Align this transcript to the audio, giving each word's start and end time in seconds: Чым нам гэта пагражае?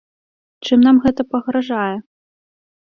Чым 0.69 0.79
нам 0.87 0.95
гэта 1.05 1.21
пагражае? 1.35 1.95